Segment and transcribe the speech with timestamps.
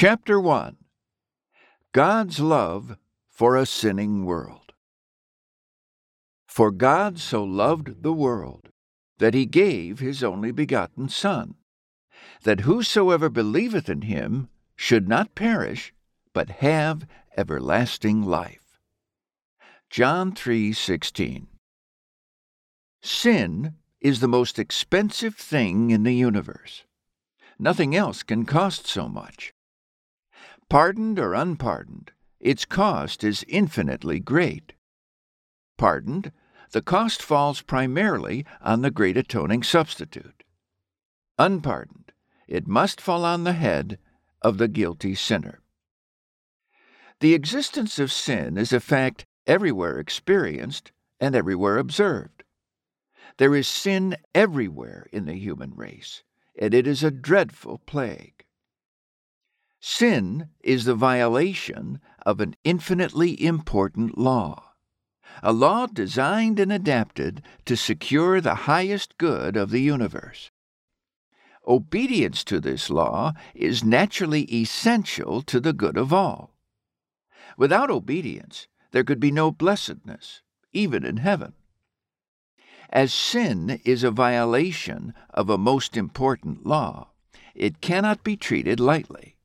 [0.00, 0.76] Chapter 1
[1.90, 2.96] God's Love
[3.28, 4.72] for a Sinning World.
[6.46, 8.68] For God so loved the world
[9.18, 11.56] that he gave his only begotten Son,
[12.44, 15.92] that whosoever believeth in him should not perish,
[16.32, 17.04] but have
[17.36, 18.78] everlasting life.
[19.90, 21.48] John 3:16
[23.02, 26.84] Sin is the most expensive thing in the universe.
[27.58, 29.52] Nothing else can cost so much.
[30.70, 34.74] Pardoned or unpardoned, its cost is infinitely great.
[35.78, 36.30] Pardoned,
[36.72, 40.44] the cost falls primarily on the great atoning substitute.
[41.38, 42.12] Unpardoned,
[42.46, 43.98] it must fall on the head
[44.42, 45.62] of the guilty sinner.
[47.20, 52.44] The existence of sin is a fact everywhere experienced and everywhere observed.
[53.38, 56.22] There is sin everywhere in the human race,
[56.58, 58.37] and it is a dreadful plague.
[59.80, 64.74] Sin is the violation of an infinitely important law,
[65.42, 70.50] a law designed and adapted to secure the highest good of the universe.
[71.66, 76.56] Obedience to this law is naturally essential to the good of all.
[77.56, 80.42] Without obedience, there could be no blessedness,
[80.72, 81.52] even in heaven.
[82.90, 87.10] As sin is a violation of a most important law,
[87.54, 89.37] it cannot be treated lightly.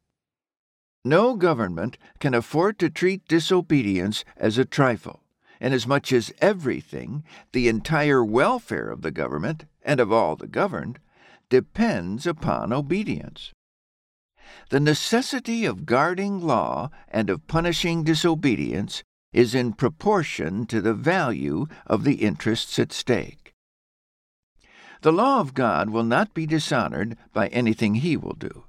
[1.06, 5.22] No government can afford to treat disobedience as a trifle,
[5.60, 11.00] inasmuch as everything, the entire welfare of the government and of all the governed,
[11.50, 13.52] depends upon obedience.
[14.70, 21.68] The necessity of guarding law and of punishing disobedience is in proportion to the value
[21.86, 23.54] of the interests at stake.
[25.02, 28.64] The law of God will not be dishonored by anything he will do.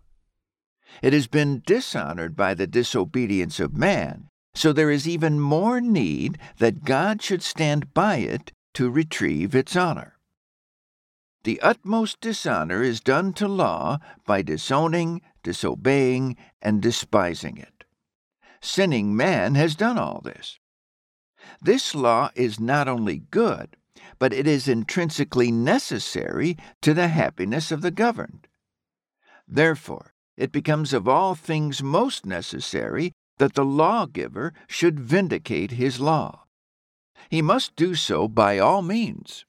[1.03, 6.39] It has been dishonored by the disobedience of man, so there is even more need
[6.59, 10.19] that God should stand by it to retrieve its honor.
[11.45, 17.85] The utmost dishonor is done to law by disowning, disobeying, and despising it.
[18.63, 20.59] Sinning man has done all this.
[21.61, 23.77] This law is not only good,
[24.19, 28.49] but it is intrinsically necessary to the happiness of the governed.
[29.47, 36.45] Therefore, it becomes of all things most necessary that the lawgiver should vindicate his law.
[37.31, 39.45] He must do so by all means.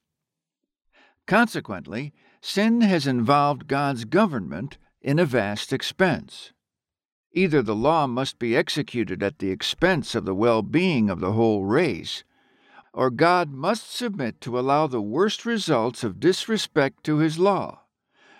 [1.26, 6.52] Consequently, sin has involved God's government in a vast expense.
[7.32, 11.32] Either the law must be executed at the expense of the well being of the
[11.32, 12.24] whole race,
[12.92, 17.85] or God must submit to allow the worst results of disrespect to his law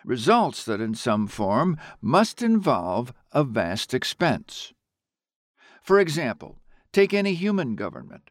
[0.06, 4.72] results that in some form must involve a vast expense.
[5.82, 6.60] For example,
[6.92, 8.30] take any human government.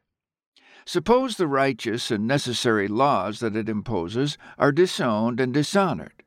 [0.85, 6.23] Suppose the righteous and necessary laws that it imposes are disowned and dishonored.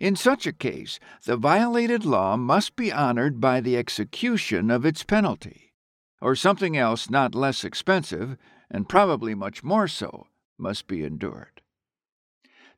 [0.00, 5.02] In such a case, the violated law must be honored by the execution of its
[5.04, 5.72] penalty,
[6.20, 8.36] or something else not less expensive,
[8.70, 10.26] and probably much more so,
[10.58, 11.55] must be endured.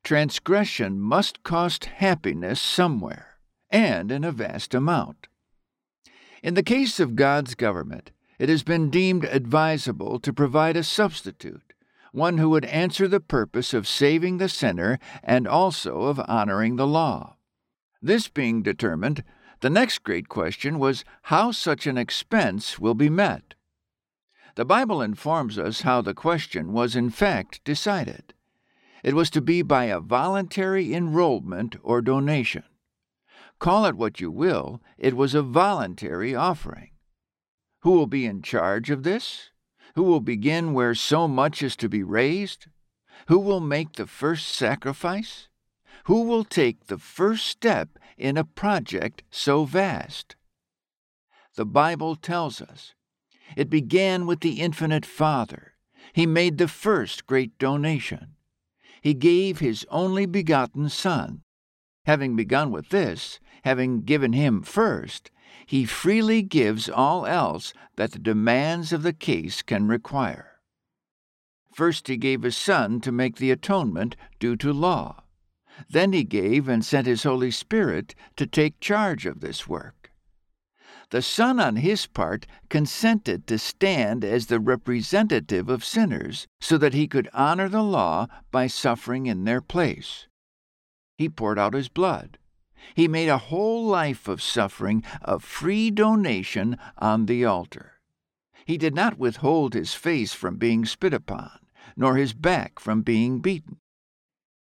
[0.08, 3.36] Transgression must cost happiness somewhere,
[3.68, 5.26] and in a vast amount.
[6.42, 11.74] In the case of God's government, it has been deemed advisable to provide a substitute,
[12.12, 16.86] one who would answer the purpose of saving the sinner and also of honoring the
[16.86, 17.36] law.
[18.00, 19.22] This being determined,
[19.60, 23.52] the next great question was how such an expense will be met.
[24.54, 28.32] The Bible informs us how the question was in fact decided.
[29.02, 32.64] It was to be by a voluntary enrollment or donation.
[33.58, 36.90] Call it what you will, it was a voluntary offering.
[37.82, 39.50] Who will be in charge of this?
[39.94, 42.66] Who will begin where so much is to be raised?
[43.26, 45.48] Who will make the first sacrifice?
[46.04, 50.36] Who will take the first step in a project so vast?
[51.56, 52.94] The Bible tells us
[53.56, 55.74] it began with the infinite Father.
[56.12, 58.36] He made the first great donation
[59.02, 61.42] he gave his only begotten Son.
[62.04, 65.30] Having begun with this, having given him first,
[65.66, 70.60] he freely gives all else that the demands of the case can require.
[71.74, 75.22] First, he gave his Son to make the atonement due to law.
[75.88, 79.97] Then he gave and sent his Holy Spirit to take charge of this work
[81.10, 86.94] the Son on his part consented to stand as the representative of sinners so that
[86.94, 90.26] he could honor the law by suffering in their place.
[91.16, 92.38] He poured out his blood.
[92.94, 97.94] He made a whole life of suffering a free donation on the altar.
[98.66, 101.58] He did not withhold his face from being spit upon,
[101.96, 103.78] nor his back from being beaten.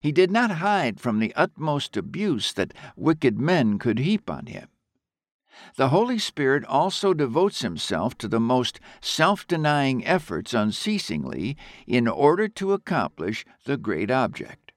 [0.01, 4.68] He did not hide from the utmost abuse that wicked men could heap on him.
[5.75, 11.57] The Holy Spirit also devotes himself to the most self denying efforts unceasingly
[11.88, 14.71] in order to accomplish the great object.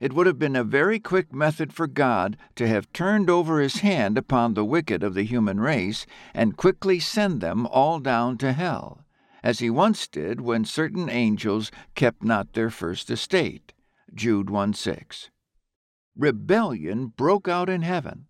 [0.00, 3.80] It would have been a very quick method for God to have turned over his
[3.80, 8.54] hand upon the wicked of the human race and quickly send them all down to
[8.54, 9.04] hell,
[9.42, 13.74] as he once did when certain angels kept not their first estate.
[14.14, 15.30] Jude 1 6.
[16.16, 18.26] Rebellion broke out in heaven.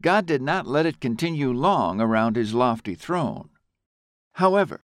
[0.00, 3.50] God did not let it continue long around his lofty throne.
[4.34, 4.84] However,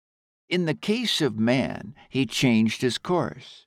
[0.49, 3.67] in the case of man, he changed his course.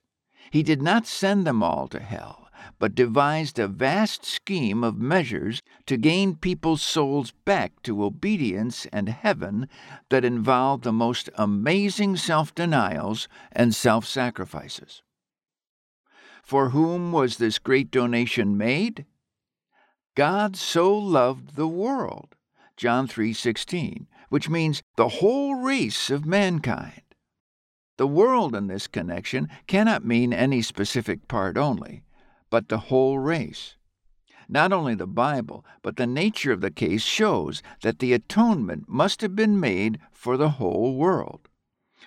[0.50, 2.48] He did not send them all to hell,
[2.78, 9.08] but devised a vast scheme of measures to gain people's souls back to obedience and
[9.08, 9.68] heaven
[10.10, 15.02] that involved the most amazing self denials and self sacrifices.
[16.42, 19.06] For whom was this great donation made?
[20.16, 22.36] God so loved the world,
[22.78, 27.02] John 3:16, which means the whole race of mankind.
[27.98, 32.02] The world in this connection cannot mean any specific part only,
[32.48, 33.76] but the whole race.
[34.48, 39.20] Not only the Bible, but the nature of the case shows that the atonement must
[39.20, 41.50] have been made for the whole world.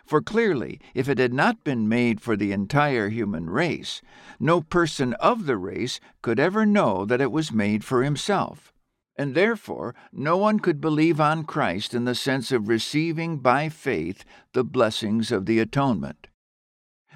[0.09, 4.01] For clearly, if it had not been made for the entire human race,
[4.39, 8.73] no person of the race could ever know that it was made for himself
[9.15, 14.23] and therefore no one could believe on Christ in the sense of receiving by faith
[14.53, 16.27] the blessings of the atonement.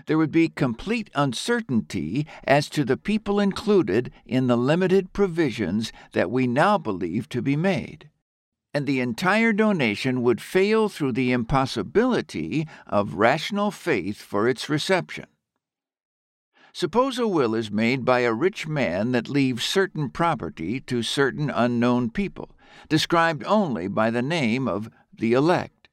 [0.06, 6.30] There would be complete uncertainty as to the people included in the limited provisions that
[6.30, 8.10] we now believe to be made.
[8.74, 15.28] And the entire donation would fail through the impossibility of rational faith for its reception.
[16.74, 21.52] Suppose a will is made by a rich man that leaves certain property to certain
[21.52, 22.56] unknown people,
[22.90, 25.90] described only by the name of the elect.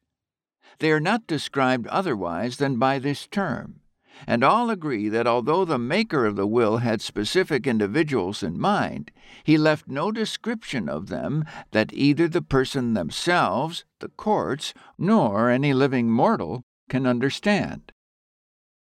[0.79, 3.80] They are not described otherwise than by this term,
[4.27, 9.11] and all agree that although the maker of the will had specific individuals in mind,
[9.45, 15.73] he left no description of them that either the person themselves, the courts, nor any
[15.73, 17.93] living mortal can understand.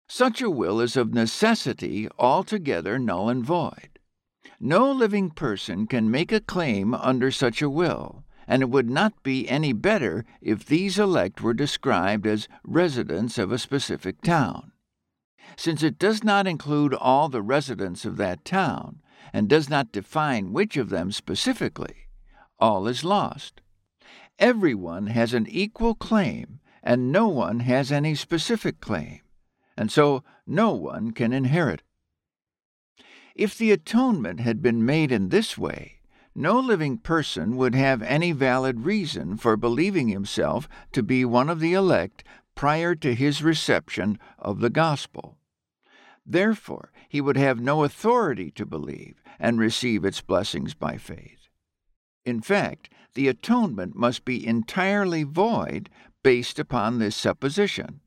[0.09, 3.99] Such a will is of necessity altogether null and void.
[4.61, 9.23] No living person can make a claim under such a will, and it would not
[9.23, 14.73] be any better if these elect were described as residents of a specific town.
[15.57, 19.01] Since it does not include all the residents of that town,
[19.33, 22.09] and does not define which of them specifically,
[22.59, 23.61] all is lost.
[24.39, 29.21] Everyone has an equal claim, and no one has any specific claim
[29.77, 31.83] and so no one can inherit.
[33.35, 36.01] If the atonement had been made in this way,
[36.35, 41.61] no living person would have any valid reason for believing himself to be one of
[41.61, 45.39] the elect prior to his reception of the gospel.
[46.25, 51.49] Therefore, he would have no authority to believe and receive its blessings by faith.
[52.25, 55.91] In fact, the atonement must be entirely void
[56.23, 58.01] based upon this supposition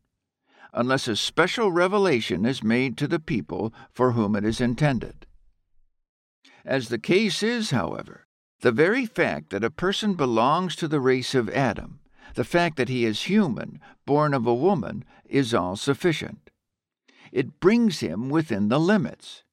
[0.75, 5.25] unless a special revelation is made to the people for whom it is intended.
[6.65, 8.27] As the case is, however,
[8.59, 11.99] the very fact that a person belongs to the race of Adam,
[12.35, 16.44] the fact that he is human, born of a woman, is all sufficient.
[17.35, 19.43] It brings him within the limits.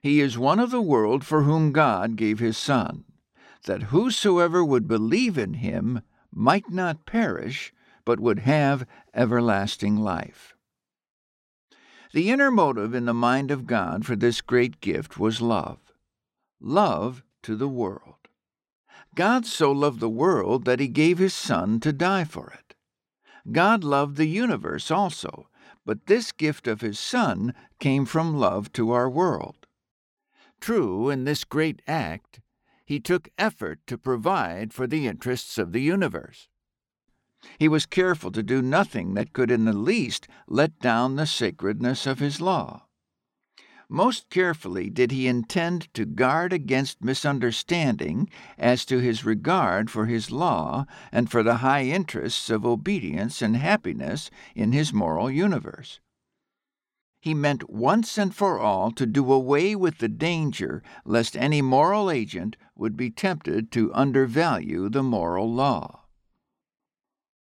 [0.00, 3.02] He is one of the world for whom God gave his Son,
[3.64, 7.72] that whosoever would believe in him might not perish,
[8.04, 10.54] but would have everlasting life.
[12.12, 15.80] The inner motive in the mind of God for this great gift was love
[16.60, 18.28] love to the world.
[19.16, 22.76] God so loved the world that he gave his Son to die for it.
[23.50, 25.48] God loved the universe also,
[25.84, 29.66] but this gift of his Son came from love to our world.
[30.60, 32.40] True, in this great act,
[32.86, 36.48] he took effort to provide for the interests of the universe.
[37.58, 42.06] He was careful to do nothing that could in the least let down the sacredness
[42.06, 42.86] of his law.
[43.94, 50.32] Most carefully did he intend to guard against misunderstanding as to his regard for his
[50.32, 56.00] law and for the high interests of obedience and happiness in his moral universe.
[57.20, 62.10] He meant once and for all to do away with the danger lest any moral
[62.10, 66.00] agent would be tempted to undervalue the moral law.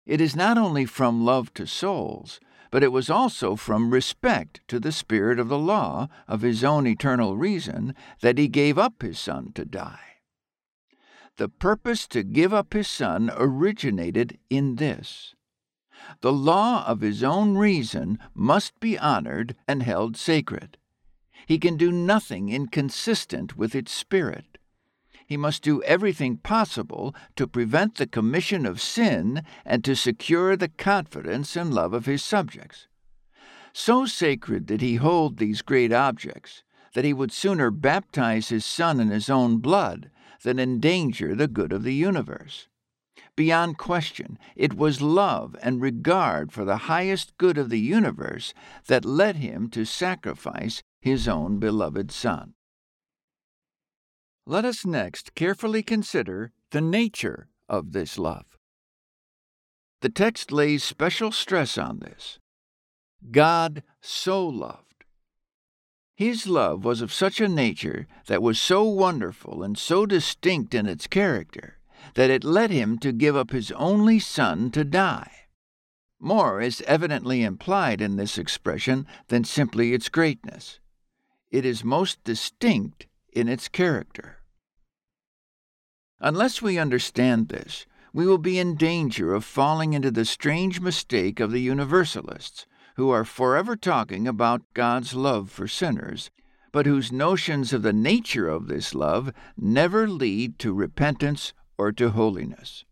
[0.06, 4.80] It is not only from love to souls, but it was also from respect to
[4.80, 9.20] the spirit of the law of his own eternal reason that he gave up his
[9.20, 10.00] Son to die.
[11.38, 15.36] The purpose to give up his Son originated in this
[16.22, 20.78] the law of his own reason must be honored and held sacred.
[21.46, 24.51] He can do nothing inconsistent with its spirit.
[25.32, 30.68] He must do everything possible to prevent the commission of sin and to secure the
[30.68, 32.90] confidence and love of his subjects.
[33.72, 36.64] So sacred did he hold these great objects
[36.96, 40.12] that he would sooner baptize his Son in his own blood
[40.44, 42.68] than endanger the good of the universe.
[43.38, 48.54] Beyond question, it was love and regard for the highest good of the universe
[48.88, 52.54] that led him to sacrifice his own beloved Son.
[54.46, 58.58] Let us next carefully consider the nature of this love.
[60.02, 62.40] The text lays special stress on this.
[63.30, 65.06] God so loved.
[66.16, 70.88] His love was of such a nature that was so wonderful and so distinct in
[70.88, 71.78] its character
[72.16, 75.32] that it led him to give up his only son to die.
[76.20, 80.80] More is evidently implied in this expression than simply its greatness.
[81.52, 84.38] It is most distinct in its character.
[86.20, 91.40] Unless we understand this, we will be in danger of falling into the strange mistake
[91.40, 96.30] of the Universalists, who are forever talking about God's love for sinners,
[96.72, 102.12] but whose notions of the nature of this love never lead to repentance or to
[102.12, 102.86] holiness.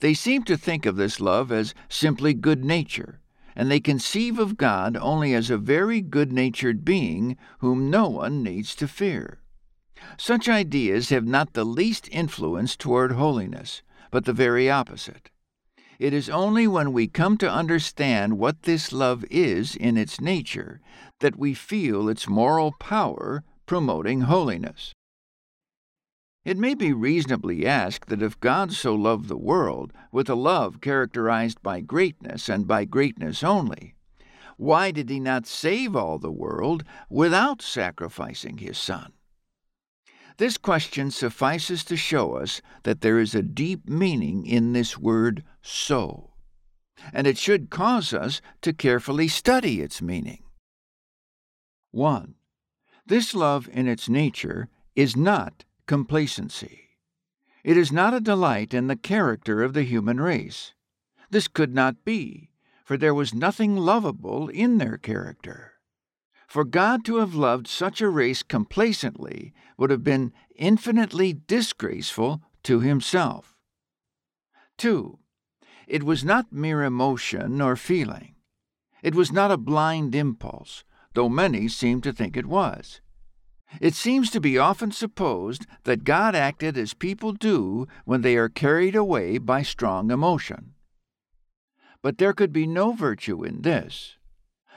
[0.00, 3.20] They seem to think of this love as simply good nature,
[3.54, 8.42] and they conceive of God only as a very good natured being whom no one
[8.42, 9.41] needs to fear.
[10.16, 15.30] Such ideas have not the least influence toward holiness, but the very opposite.
[15.98, 20.80] It is only when we come to understand what this love is in its nature
[21.20, 24.92] that we feel its moral power promoting holiness.
[26.44, 30.80] It may be reasonably asked that if God so loved the world with a love
[30.80, 33.94] characterized by greatness and by greatness only,
[34.56, 39.12] why did he not save all the world without sacrificing his Son?
[40.38, 45.44] This question suffices to show us that there is a deep meaning in this word
[45.60, 46.30] so,
[47.12, 50.42] and it should cause us to carefully study its meaning.
[51.90, 52.34] 1.
[53.06, 56.90] This love in its nature is not complacency.
[57.64, 60.72] It is not a delight in the character of the human race.
[61.30, 62.50] This could not be,
[62.84, 65.71] for there was nothing lovable in their character.
[66.52, 72.80] For God to have loved such a race complacently would have been infinitely disgraceful to
[72.80, 73.56] himself.
[74.76, 75.18] 2.
[75.86, 78.34] It was not mere emotion or feeling.
[79.02, 83.00] It was not a blind impulse, though many seem to think it was.
[83.80, 88.50] It seems to be often supposed that God acted as people do when they are
[88.50, 90.74] carried away by strong emotion.
[92.02, 94.16] But there could be no virtue in this.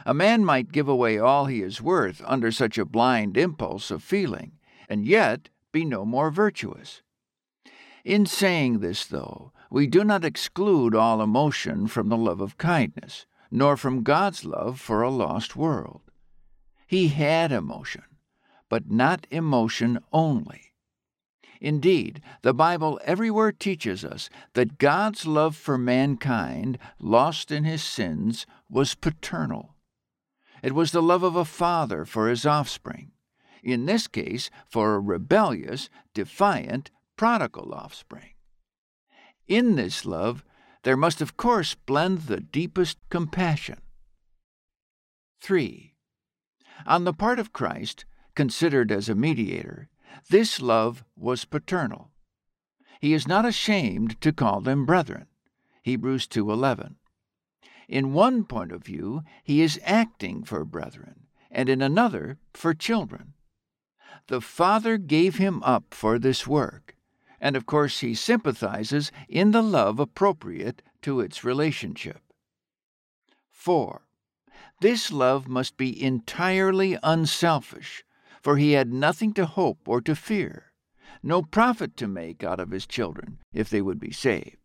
[0.06, 4.02] A man might give away all he is worth under such a blind impulse of
[4.04, 4.54] feeling,
[4.90, 7.02] and yet be no more virtuous.
[8.04, 13.26] In saying this, though, we do not exclude all emotion from the love of kindness,
[13.52, 16.02] nor from God's love for a lost world.
[16.88, 18.04] He had emotion
[18.70, 20.74] but not emotion only.
[21.62, 28.46] Indeed, the Bible everywhere teaches us that God's love for mankind, lost in his sins,
[28.70, 29.75] was paternal.
[30.66, 33.12] It was the love of a father for his offspring,
[33.62, 38.32] in this case, for a rebellious, defiant, prodigal offspring.
[39.48, 40.44] In this love,
[40.82, 43.80] there must of course blend the deepest compassion.
[45.40, 45.94] 3.
[46.88, 49.90] On the part of Christ, considered as a mediator,
[50.32, 52.10] this love was paternal.
[53.00, 55.28] He is not ashamed to call them brethren.
[55.84, 56.96] Hebrews 2:11.
[57.88, 63.34] In one point of view, he is acting for brethren, and in another for children.
[64.28, 66.96] The Father gave him up for this work,
[67.40, 72.22] and of course he sympathizes in the love appropriate to its relationship.
[73.52, 74.08] 4.
[74.82, 78.04] This love must be entirely unselfish,
[78.42, 80.72] for he had nothing to hope or to fear,
[81.22, 84.65] no profit to make out of his children if they would be saved.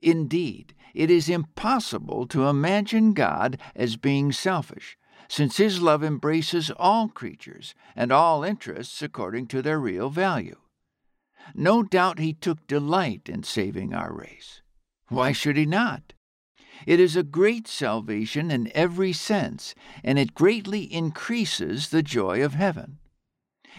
[0.00, 4.96] Indeed, it is impossible to imagine God as being selfish,
[5.28, 10.56] since his love embraces all creatures and all interests according to their real value.
[11.54, 14.62] No doubt he took delight in saving our race.
[15.08, 16.12] Why should he not?
[16.86, 19.74] It is a great salvation in every sense,
[20.04, 22.98] and it greatly increases the joy of heaven.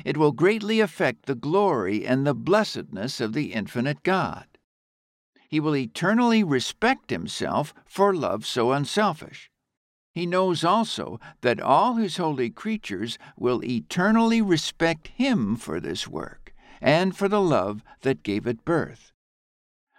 [0.04, 4.46] It will greatly affect the glory and the blessedness of the infinite God.
[5.50, 9.50] He will eternally respect himself for love so unselfish.
[10.14, 16.54] He knows also that all his holy creatures will eternally respect him for this work
[16.80, 19.12] and for the love that gave it birth.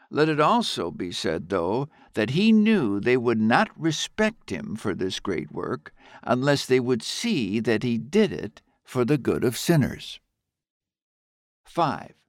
[0.09, 4.95] Let it also be said, though, that he knew they would not respect him for
[4.95, 5.93] this great work
[6.23, 10.21] unless they would see that he did it for the good of sinners.
[11.65, 12.20] 5.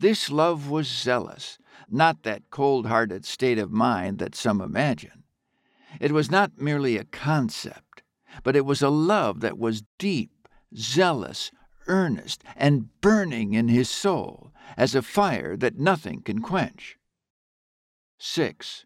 [0.00, 5.24] This love was zealous, not that cold hearted state of mind that some imagine.
[6.00, 8.02] It was not merely a concept,
[8.44, 11.50] but it was a love that was deep, zealous,
[11.88, 16.96] earnest, and burning in his soul, as a fire that nothing can quench.
[18.18, 18.84] 6.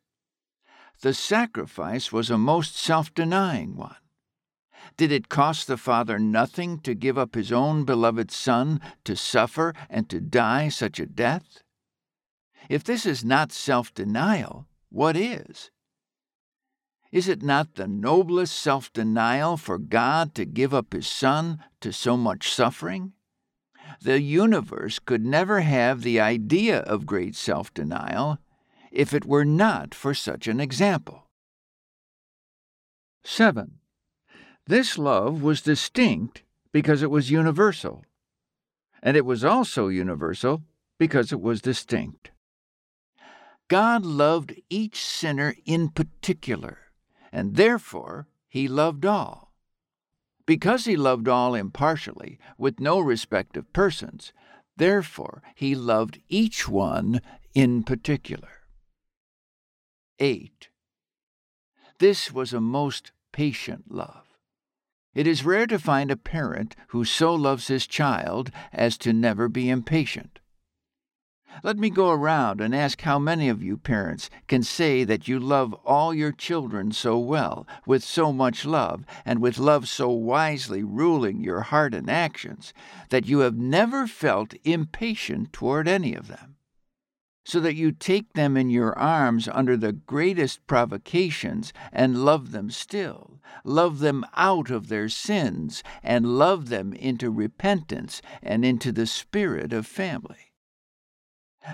[1.00, 3.96] The sacrifice was a most self denying one.
[4.96, 9.74] Did it cost the Father nothing to give up his own beloved Son to suffer
[9.88, 11.62] and to die such a death?
[12.68, 15.70] If this is not self denial, what is?
[17.10, 21.92] Is it not the noblest self denial for God to give up his Son to
[21.92, 23.12] so much suffering?
[24.00, 28.38] The universe could never have the idea of great self denial
[28.90, 31.28] if it were not for such an example.
[33.24, 33.78] 7.
[34.72, 38.06] This love was distinct because it was universal,
[39.02, 40.62] and it was also universal
[40.96, 42.30] because it was distinct.
[43.68, 46.78] God loved each sinner in particular,
[47.30, 49.52] and therefore he loved all.
[50.46, 54.32] Because he loved all impartially, with no respect of persons,
[54.78, 57.20] therefore he loved each one
[57.52, 58.62] in particular.
[60.18, 60.70] 8.
[61.98, 64.21] This was a most patient love.
[65.14, 69.48] It is rare to find a parent who so loves his child as to never
[69.48, 70.38] be impatient.
[71.62, 75.38] Let me go around and ask how many of you parents can say that you
[75.38, 80.82] love all your children so well, with so much love, and with love so wisely
[80.82, 82.72] ruling your heart and actions,
[83.10, 86.51] that you have never felt impatient toward any of them
[87.44, 92.70] so that you take them in your arms under the greatest provocations and love them
[92.70, 99.06] still, love them out of their sins, and love them into repentance and into the
[99.06, 100.52] spirit of family.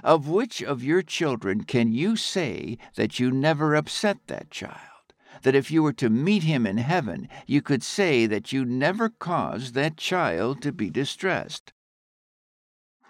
[0.02, 4.78] Of which of your children can you say that you never upset that child?
[5.42, 9.08] That if you were to meet him in heaven, you could say that you never
[9.08, 11.72] caused that child to be distressed?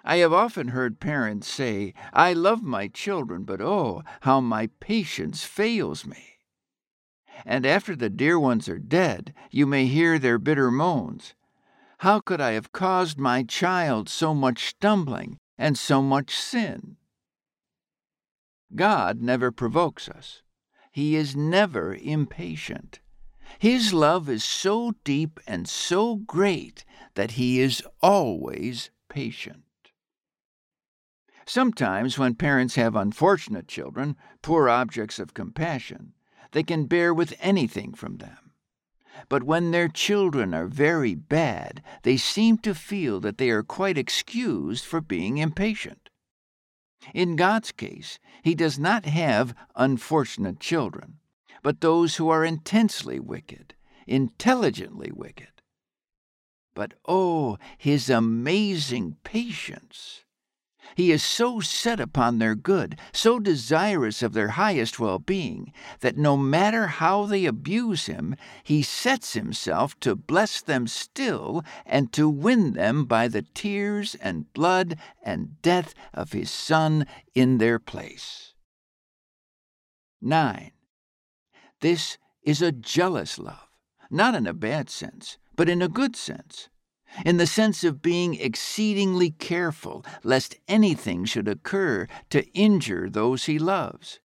[0.04, 5.44] I have often heard parents say, I love my children, but oh, how my patience
[5.44, 6.38] fails me.
[7.44, 11.34] And after the dear ones are dead, you may hear their bitter moans.
[11.98, 16.96] How could I have caused my child so much stumbling and so much sin?
[18.74, 20.42] God never provokes us.
[20.92, 23.00] He is never impatient.
[23.58, 26.84] His love is so deep and so great
[27.14, 29.62] that He is always patient.
[31.48, 36.12] Sometimes, when parents have unfortunate children, poor objects of compassion,
[36.52, 38.52] they can bear with anything from them.
[39.30, 43.96] But when their children are very bad, they seem to feel that they are quite
[43.96, 46.10] excused for being impatient.
[47.14, 51.18] In God's case, He does not have unfortunate children,
[51.62, 53.74] but those who are intensely wicked,
[54.06, 55.62] intelligently wicked.
[56.74, 60.26] But oh, His amazing patience!
[60.98, 66.16] He is so set upon their good, so desirous of their highest well being, that
[66.16, 68.34] no matter how they abuse him,
[68.64, 74.52] he sets himself to bless them still and to win them by the tears and
[74.52, 78.54] blood and death of his Son in their place.
[80.20, 80.72] 9.
[81.78, 83.68] This is a jealous love,
[84.10, 86.68] not in a bad sense, but in a good sense
[87.24, 93.58] in the sense of being exceedingly careful lest anything should occur to injure those he
[93.58, 94.20] loves.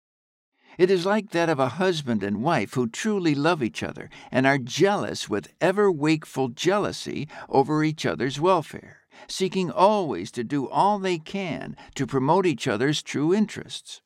[0.77, 4.47] It is like that of a husband and wife who truly love each other and
[4.47, 10.97] are jealous with ever wakeful jealousy over each other's welfare, seeking always to do all
[10.97, 14.01] they can to promote each other's true interests.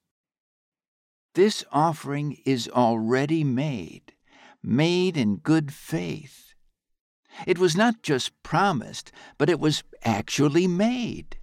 [1.36, 4.14] This offering is already made,
[4.62, 6.48] made in good faith
[7.46, 11.38] It was not just promised, but it was actually made.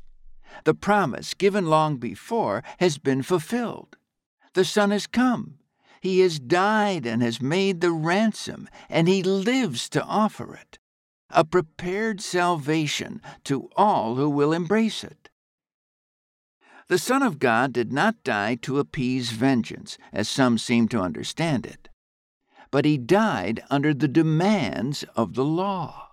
[0.64, 3.96] The promise given long before has been fulfilled.
[4.54, 5.58] The Son has come.
[6.00, 10.78] He has died and has made the ransom, and he lives to offer it.
[11.30, 15.30] A prepared salvation to all who will embrace it.
[16.88, 21.64] The Son of God did not die to appease vengeance, as some seem to understand
[21.64, 21.88] it,
[22.74, 26.10] but he died under the demands of the law.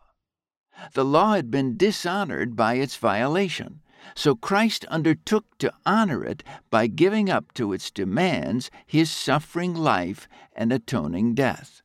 [0.93, 3.81] The law had been dishonored by its violation,
[4.13, 10.27] so Christ undertook to honor it by giving up to its demands his suffering life
[10.53, 11.81] and atoning death.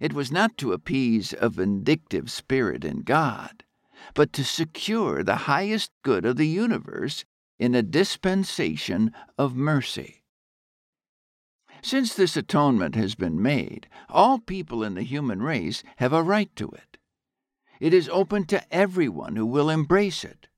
[0.00, 3.62] It was not to appease a vindictive spirit in God,
[4.14, 7.24] but to secure the highest good of the universe
[7.56, 10.24] in a dispensation of mercy.
[11.82, 16.54] Since this atonement has been made, all people in the human race have a right
[16.56, 16.98] to it.
[17.80, 20.48] It is open to everyone who will embrace it.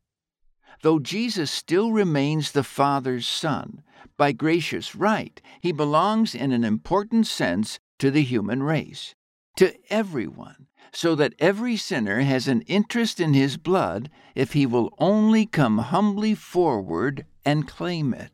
[0.82, 3.82] Though Jesus still remains the Father's Son,
[4.16, 9.14] by gracious right, he belongs in an important sense to the human race,
[9.56, 14.94] to everyone, so that every sinner has an interest in his blood if he will
[14.98, 18.30] only come humbly forward and claim it.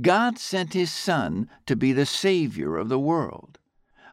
[0.00, 3.58] God sent his Son to be the Savior of the world,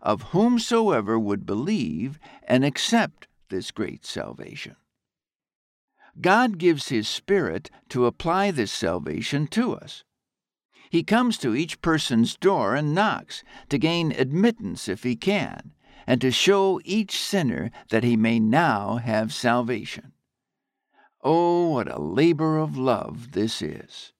[0.02, 4.78] of whomsoever would believe and accept this great salvation.
[6.22, 10.04] God gives his Spirit to apply this salvation to us.
[10.89, 15.74] He comes to each person's door and knocks to gain admittance if he can,
[16.06, 20.13] and to show each sinner that he may now have salvation.
[21.22, 24.12] Oh, what a labor of love this is!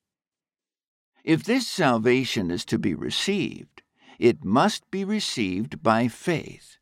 [1.24, 3.82] If this salvation is to be received,
[4.18, 6.76] it must be received by faith.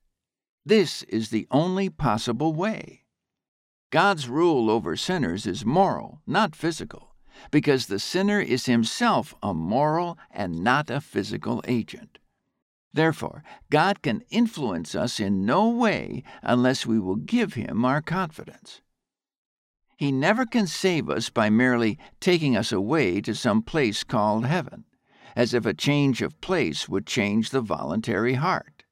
[0.66, 3.04] This is the only possible way.
[3.90, 7.14] God's rule over sinners is moral, not physical,
[7.50, 12.18] because the sinner is himself a moral and not a physical agent.
[12.92, 18.81] Therefore, God can influence us in no way unless we will give Him our confidence.
[20.02, 24.82] He never can save us by merely taking us away to some place called heaven,
[25.36, 28.82] as if a change of place would change the voluntary heart.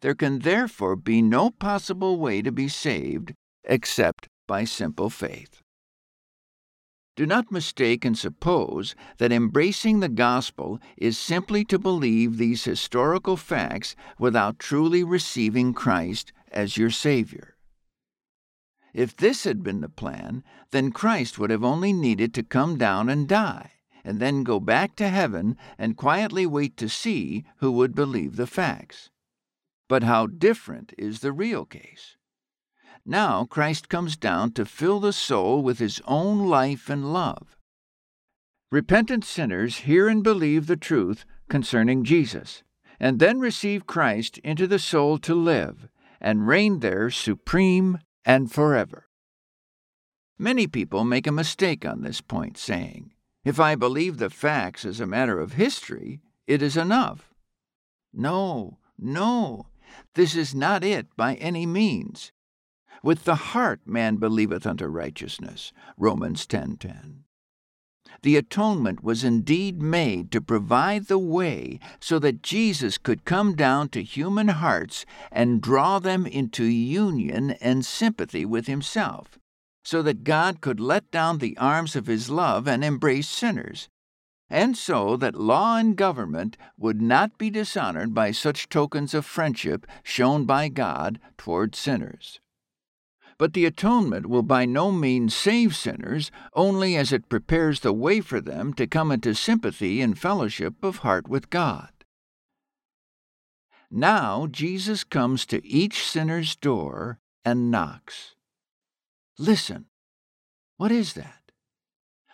[0.00, 5.60] There can therefore be no possible way to be saved except by simple faith.
[7.16, 13.36] Do not mistake and suppose that embracing the gospel is simply to believe these historical
[13.36, 17.56] facts without truly receiving Christ as your Savior.
[18.92, 23.08] If this had been the plan, then Christ would have only needed to come down
[23.08, 23.72] and die,
[24.04, 28.46] and then go back to heaven and quietly wait to see who would believe the
[28.46, 29.10] facts.
[29.88, 32.16] But how different is the real case?
[33.04, 37.56] Now Christ comes down to fill the soul with his own life and love.
[38.70, 42.62] Repentant sinners hear and believe the truth concerning Jesus,
[43.00, 45.88] and then receive Christ into the soul to live
[46.20, 49.08] and reign there supreme and forever.
[50.38, 53.12] Many people make a mistake on this point, saying,
[53.44, 57.32] If I believe the facts as a matter of history, it is enough.
[58.12, 59.66] No, no,
[60.14, 62.32] this is not it by any means.
[63.02, 65.72] With the heart man believeth unto righteousness.
[65.96, 66.78] Romans 10:10.
[66.78, 67.24] 10.
[68.20, 73.88] The atonement was indeed made to provide the way so that Jesus could come down
[73.90, 79.38] to human hearts and draw them into union and sympathy with himself,
[79.82, 83.88] so that God could let down the arms of his love and embrace sinners,
[84.52, 89.86] and so that law and government would not be dishonored by such tokens of friendship
[90.02, 92.38] shown by God toward sinners.
[93.42, 98.20] But the atonement will by no means save sinners, only as it prepares the way
[98.20, 101.90] for them to come into sympathy and fellowship of heart with God.
[103.90, 108.36] Now Jesus comes to each sinner's door and knocks.
[109.40, 109.86] Listen.
[110.76, 111.50] What is that?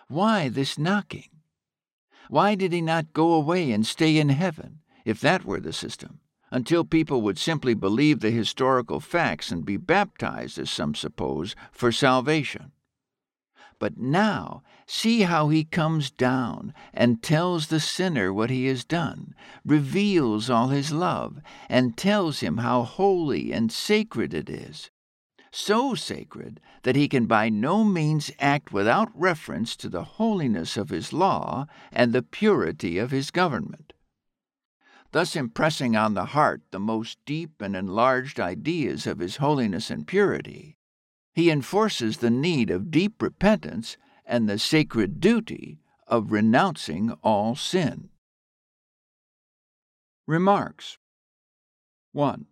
[0.08, 1.30] Why this knocking?
[2.28, 6.20] Why did he not go away and stay in heaven, if that were the system?
[6.50, 11.92] Until people would simply believe the historical facts and be baptized, as some suppose, for
[11.92, 12.72] salvation.
[13.78, 19.34] But now, see how he comes down and tells the sinner what he has done,
[19.64, 24.90] reveals all his love, and tells him how holy and sacred it is.
[25.50, 30.90] So sacred that he can by no means act without reference to the holiness of
[30.90, 33.92] his law and the purity of his government.
[35.12, 40.06] Thus impressing on the heart the most deep and enlarged ideas of his holiness and
[40.06, 40.76] purity,
[41.34, 48.10] he enforces the need of deep repentance and the sacred duty of renouncing all sin.
[50.26, 50.98] Remarks
[52.12, 52.46] 1.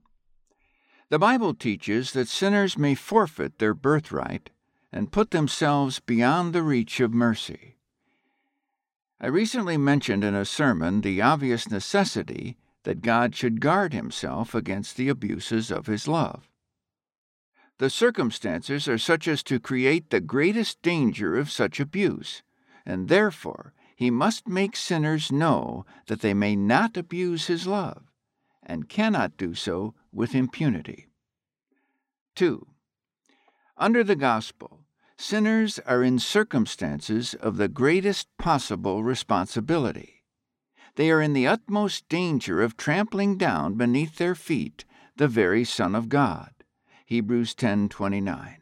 [1.08, 4.50] The Bible teaches that sinners may forfeit their birthright
[4.92, 7.75] and put themselves beyond the reach of mercy.
[9.18, 14.96] I recently mentioned in a sermon the obvious necessity that God should guard himself against
[14.96, 16.50] the abuses of his love.
[17.79, 22.42] The circumstances are such as to create the greatest danger of such abuse,
[22.85, 28.11] and therefore he must make sinners know that they may not abuse his love,
[28.62, 31.09] and cannot do so with impunity.
[32.35, 32.66] 2.
[33.79, 34.86] Under the gospel,
[35.18, 40.24] sinners are in circumstances of the greatest possible responsibility.
[40.96, 44.85] They are in the utmost danger of trampling down beneath their feet
[45.16, 46.52] the very Son of God.
[47.07, 48.61] Hebrews 10:29.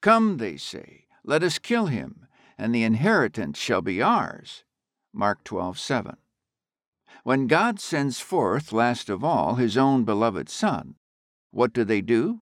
[0.00, 2.26] Come, they say, let us kill him,
[2.58, 4.64] and the inheritance shall be ours.
[5.12, 6.16] Mark 12:7.
[7.22, 10.96] When God sends forth, last of all, his own beloved Son,
[11.50, 12.40] what do they do?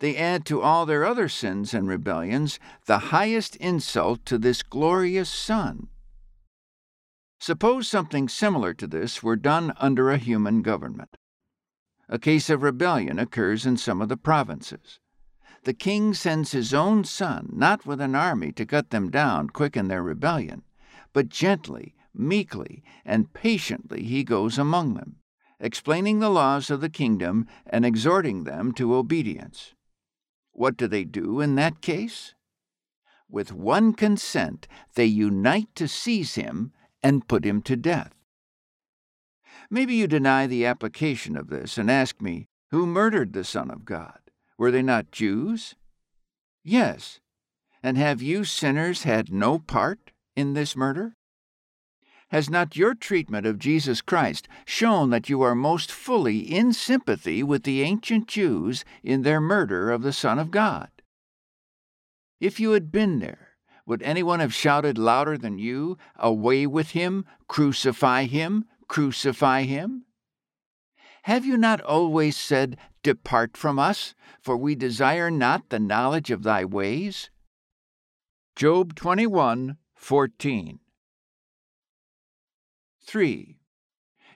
[0.00, 5.30] They add to all their other sins and rebellions the highest insult to this glorious
[5.30, 5.88] Son.
[7.38, 11.16] Suppose something similar to this were done under a human government.
[12.08, 14.98] A case of rebellion occurs in some of the provinces.
[15.64, 19.76] The king sends his own son, not with an army to cut them down quick
[19.76, 20.62] in their rebellion,
[21.12, 25.16] but gently, meekly, and patiently he goes among them,
[25.60, 29.74] explaining the laws of the kingdom and exhorting them to obedience.
[30.60, 32.34] What do they do in that case?
[33.30, 38.12] With one consent, they unite to seize him and put him to death.
[39.70, 43.86] Maybe you deny the application of this and ask me, Who murdered the Son of
[43.86, 44.18] God?
[44.58, 45.76] Were they not Jews?
[46.62, 47.20] Yes.
[47.82, 51.16] And have you sinners had no part in this murder?
[52.30, 57.42] Has not your treatment of Jesus Christ shown that you are most fully in sympathy
[57.42, 60.90] with the ancient Jews in their murder of the Son of God?
[62.38, 67.24] If you had been there, would anyone have shouted louder than you, Away with him!
[67.48, 68.64] Crucify him!
[68.86, 70.04] Crucify him!
[71.24, 76.44] Have you not always said, Depart from us, for we desire not the knowledge of
[76.44, 77.28] thy ways?
[78.54, 80.78] Job 21 14.
[83.10, 83.58] 3.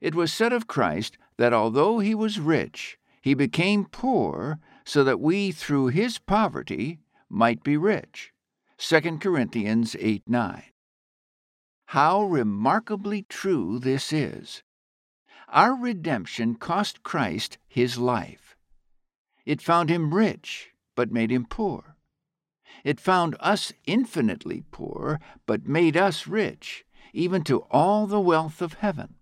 [0.00, 5.20] It was said of Christ that although he was rich, he became poor so that
[5.20, 8.32] we through his poverty might be rich.
[8.78, 10.64] 2 Corinthians 8 9.
[11.86, 14.64] How remarkably true this is!
[15.46, 18.56] Our redemption cost Christ his life.
[19.46, 21.94] It found him rich, but made him poor.
[22.82, 28.74] It found us infinitely poor, but made us rich even to all the wealth of
[28.74, 29.14] heaven.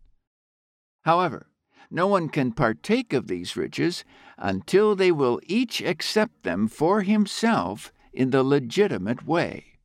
[1.03, 1.49] However,
[1.91, 4.03] no one can partake of these riches
[4.39, 9.79] until they will each accept them for himself in the legitimate way.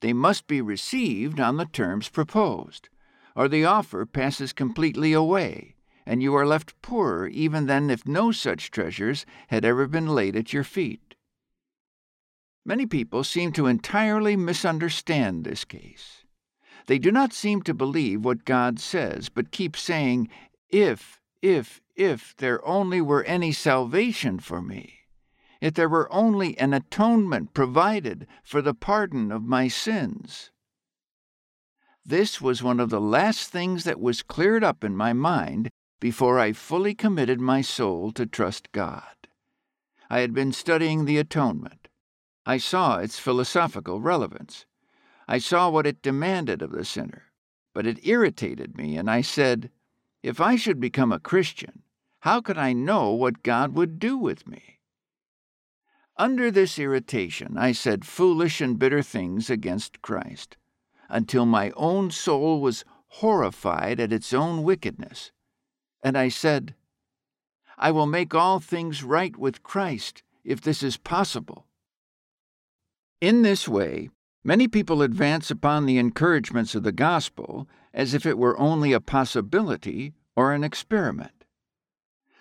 [0.00, 2.88] They must be received on the terms proposed,
[3.34, 5.74] or the offer passes completely away,
[6.06, 10.36] and you are left poorer even than if no such treasures had ever been laid
[10.36, 11.16] at your feet.
[12.64, 16.19] Many people seem to entirely misunderstand this case.
[16.86, 20.28] They do not seem to believe what God says, but keep saying,
[20.68, 25.00] If, if, if there only were any salvation for me,
[25.60, 30.50] if there were only an atonement provided for the pardon of my sins.
[32.04, 35.68] This was one of the last things that was cleared up in my mind
[36.00, 39.28] before I fully committed my soul to trust God.
[40.08, 41.88] I had been studying the atonement.
[42.46, 44.64] I saw its philosophical relevance.
[45.30, 47.30] I saw what it demanded of the sinner,
[47.72, 49.70] but it irritated me, and I said,
[50.24, 51.84] If I should become a Christian,
[52.22, 54.80] how could I know what God would do with me?
[56.16, 60.56] Under this irritation, I said foolish and bitter things against Christ,
[61.08, 62.84] until my own soul was
[63.20, 65.30] horrified at its own wickedness.
[66.02, 66.74] And I said,
[67.78, 71.68] I will make all things right with Christ, if this is possible.
[73.20, 74.10] In this way,
[74.42, 79.00] Many people advance upon the encouragements of the gospel as if it were only a
[79.00, 81.44] possibility or an experiment.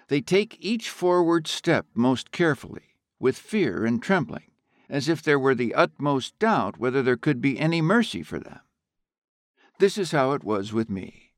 [0.08, 4.52] They take each forward step most carefully, with fear and trembling,
[4.90, 8.60] as if there were the utmost doubt whether there could be any mercy for them.
[9.80, 11.34] This is how it was with me.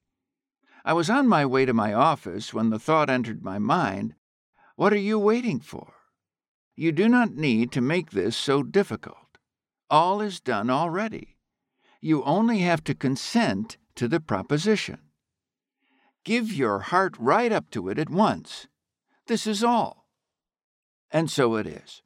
[0.85, 4.15] I was on my way to my office when the thought entered my mind
[4.75, 5.93] What are you waiting for?
[6.75, 9.20] You do not need to make this so difficult.
[9.91, 11.35] All is done already.
[11.99, 14.99] You only have to consent to the proposition.
[16.23, 18.67] Give your heart right up to it at once.
[19.27, 20.07] This is all.
[21.11, 22.01] And so it is.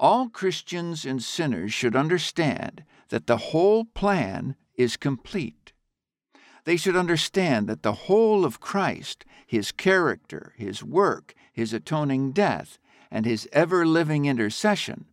[0.00, 5.72] All Christians and sinners should understand that the whole plan is complete.
[6.64, 12.78] They should understand that the whole of Christ, his character, his work, his atoning death,
[13.12, 15.06] and his ever living intercession,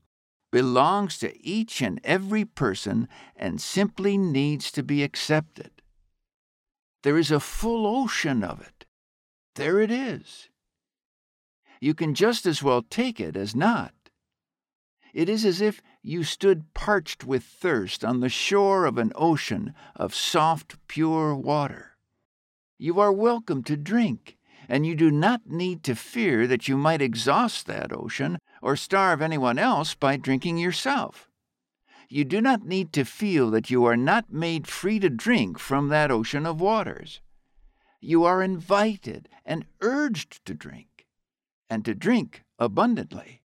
[0.52, 5.72] belongs to each and every person and simply needs to be accepted.
[7.04, 8.86] There is a full ocean of it.
[9.56, 10.50] There it is.
[11.80, 13.94] You can just as well take it as not.
[15.14, 19.74] It is as if you stood parched with thirst on the shore of an ocean
[19.96, 21.98] of soft, pure water.
[22.78, 27.02] You are welcome to drink, and you do not need to fear that you might
[27.02, 31.30] exhaust that ocean or starve anyone else by drinking yourself.
[32.10, 35.90] You do not need to feel that you are not made free to drink from
[35.90, 37.22] that ocean of waters.
[38.02, 41.06] You are invited and urged to drink,
[41.70, 43.44] and to drink abundantly.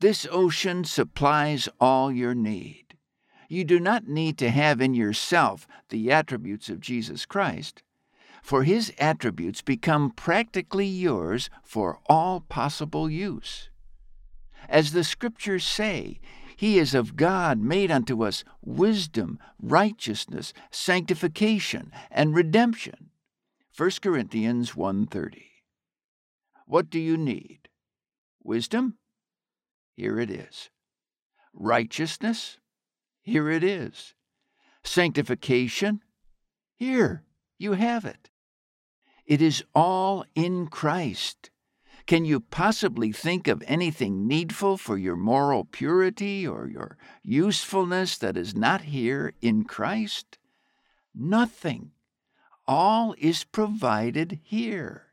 [0.00, 2.96] This ocean supplies all your need.
[3.48, 7.82] You do not need to have in yourself the attributes of Jesus Christ,
[8.46, 13.70] for his attributes become practically yours for all possible use.
[14.68, 16.20] As the Scriptures say,
[16.56, 23.10] he is of God made unto us wisdom, righteousness, sanctification, and redemption.
[23.76, 25.64] 1 Corinthians 1:30.
[26.66, 27.68] What do you need?
[28.44, 28.96] Wisdom?
[29.96, 30.70] Here it is.
[31.52, 32.58] Righteousness?
[33.22, 34.14] Here it is.
[34.84, 36.00] Sanctification?
[36.76, 37.24] Here,
[37.58, 38.30] you have it.
[39.26, 41.50] It is all in Christ.
[42.06, 48.36] Can you possibly think of anything needful for your moral purity or your usefulness that
[48.36, 50.38] is not here in Christ?
[51.12, 51.90] Nothing.
[52.68, 55.06] All is provided here.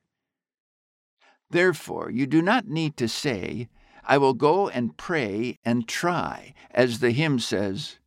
[1.50, 3.70] Therefore, you do not need to say,
[4.04, 7.98] I will go and pray and try, as the hymn says,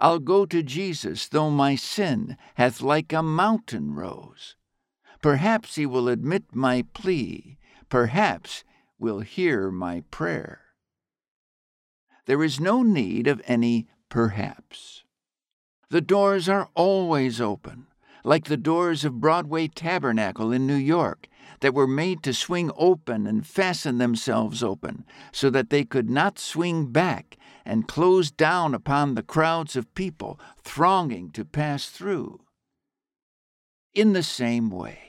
[0.00, 4.56] I'll go to Jesus, though my sin hath like a mountain rose.
[5.20, 8.64] Perhaps he will admit my plea, perhaps
[8.98, 10.60] will hear my prayer.
[12.26, 15.04] There is no need of any perhaps.
[15.90, 17.86] The doors are always open,
[18.22, 21.28] like the doors of Broadway Tabernacle in New York,
[21.60, 26.38] that were made to swing open and fasten themselves open, so that they could not
[26.38, 32.40] swing back and close down upon the crowds of people thronging to pass through.
[33.94, 35.07] In the same way,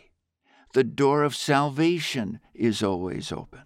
[0.74, 3.64] the door of salvation is always open.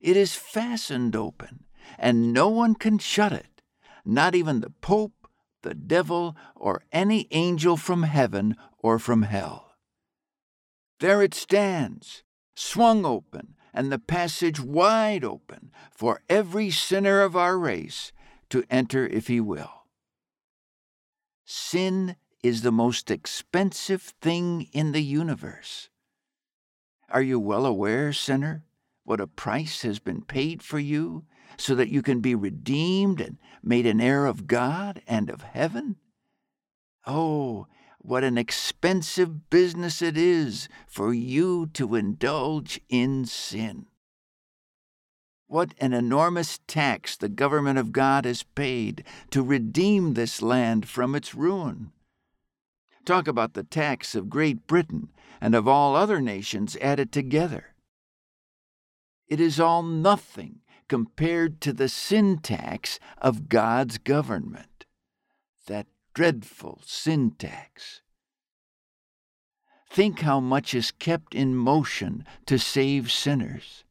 [0.00, 1.64] It is fastened open,
[1.98, 3.62] and no one can shut it,
[4.04, 5.28] not even the Pope,
[5.62, 9.72] the devil, or any angel from heaven or from hell.
[11.00, 12.22] There it stands,
[12.56, 18.12] swung open, and the passage wide open for every sinner of our race
[18.50, 19.84] to enter if he will.
[21.44, 25.90] Sin is the most expensive thing in the universe.
[27.10, 28.64] Are you well aware, sinner,
[29.04, 31.24] what a price has been paid for you
[31.56, 35.96] so that you can be redeemed and made an heir of God and of heaven?
[37.06, 37.66] Oh,
[37.98, 43.86] what an expensive business it is for you to indulge in sin.
[45.46, 51.14] What an enormous tax the government of God has paid to redeem this land from
[51.14, 51.92] its ruin.
[53.08, 55.08] Talk about the tax of Great Britain
[55.40, 57.74] and of all other nations added together.
[59.26, 64.84] It is all nothing compared to the sin tax of God's government.
[65.68, 68.02] That dreadful sin tax.
[69.90, 73.84] Think how much is kept in motion to save sinners.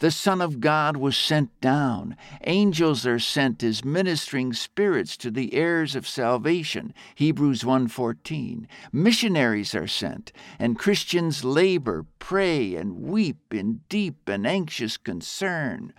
[0.00, 2.16] The Son of God was sent down.
[2.44, 6.94] Angels are sent as ministering spirits to the heirs of salvation.
[7.14, 8.66] Hebrews 1:14.
[8.92, 15.92] Missionaries are sent, and Christians labor, pray, and weep in deep and anxious concern,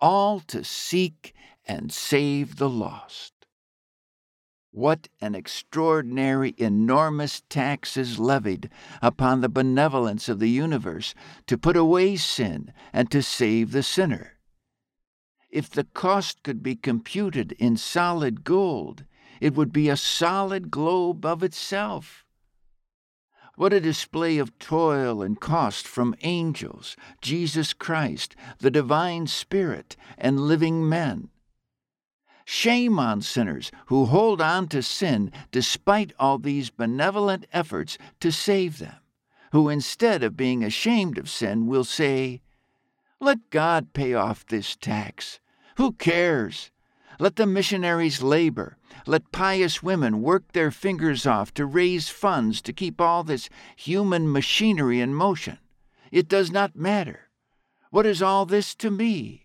[0.00, 1.34] all to seek
[1.66, 3.31] and save the lost.
[4.74, 8.70] What an extraordinary, enormous tax is levied
[9.02, 11.14] upon the benevolence of the universe
[11.46, 14.38] to put away sin and to save the sinner.
[15.50, 19.04] If the cost could be computed in solid gold,
[19.42, 22.24] it would be a solid globe of itself.
[23.56, 30.40] What a display of toil and cost from angels, Jesus Christ, the divine Spirit, and
[30.40, 31.28] living men.
[32.44, 38.78] Shame on sinners who hold on to sin despite all these benevolent efforts to save
[38.78, 38.96] them,
[39.52, 42.42] who instead of being ashamed of sin will say,
[43.20, 45.40] Let God pay off this tax.
[45.76, 46.70] Who cares?
[47.18, 48.76] Let the missionaries labor.
[49.06, 54.30] Let pious women work their fingers off to raise funds to keep all this human
[54.30, 55.58] machinery in motion.
[56.10, 57.30] It does not matter.
[57.90, 59.41] What is all this to me?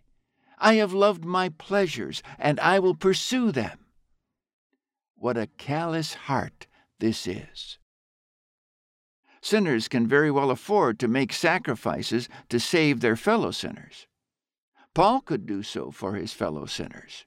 [0.58, 3.86] I have loved my pleasures, and I will pursue them.
[5.16, 6.68] What a callous heart
[7.00, 7.80] this is.
[9.42, 14.08] Sinners can very well afford to make sacrifices to save their fellow sinners.
[14.94, 17.26] Paul could do so for his fellow sinners.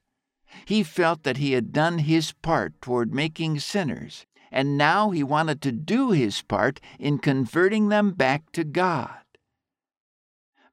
[0.64, 5.62] He felt that he had done his part toward making sinners, and now he wanted
[5.62, 9.20] to do his part in converting them back to God.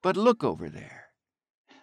[0.02, 1.07] But look over there.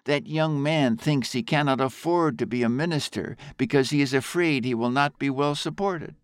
[0.04, 4.64] That young man thinks he cannot afford to be a minister because he is afraid
[4.64, 6.16] he will not be well supported.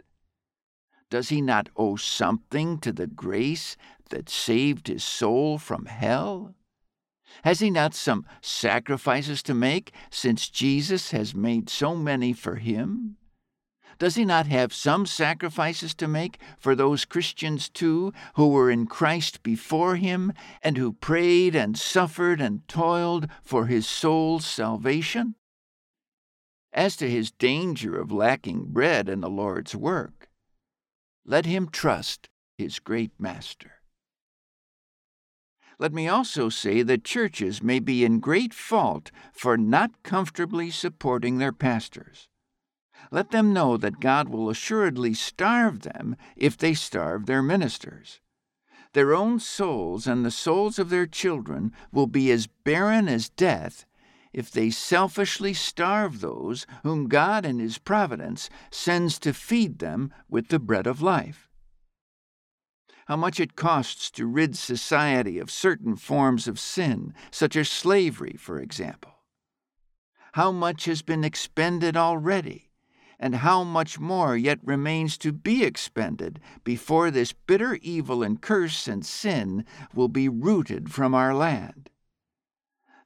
[1.08, 3.76] Does he not owe something to the grace
[4.10, 6.54] that saved his soul from hell?
[7.42, 13.16] Has he not some sacrifices to make, since Jesus has made so many for him?
[14.00, 18.86] Does he not have some sacrifices to make for those Christians too who were in
[18.86, 20.32] Christ before him,
[20.62, 25.34] and who prayed and suffered and toiled for his soul's salvation?
[26.72, 30.30] As to his danger of lacking bread in the Lord's work,
[31.26, 33.82] let him trust his great Master.
[35.78, 41.36] Let me also say that churches may be in great fault for not comfortably supporting
[41.36, 42.29] their pastors.
[43.10, 48.20] Let them know that God will assuredly starve them if they starve their ministers.
[48.92, 53.84] Their own souls and the souls of their children will be as barren as death
[54.32, 60.48] if they selfishly starve those whom God in His providence sends to feed them with
[60.48, 61.50] the bread of life
[63.10, 68.36] how much it costs to rid society of certain forms of sin, such as slavery,
[68.38, 69.10] for example.
[70.34, 72.69] How much has been expended already,
[73.20, 78.88] and how much more yet remains to be expended before this bitter evil and curse
[78.88, 79.64] and sin
[79.94, 81.90] will be rooted from our land.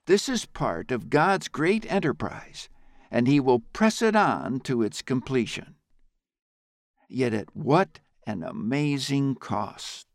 [0.07, 2.69] This is part of God's great enterprise,
[3.11, 5.75] and He will press it on to its completion.
[7.09, 10.07] Yet at what an amazing cost.